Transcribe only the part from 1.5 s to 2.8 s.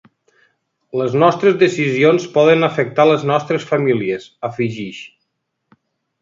decisions poden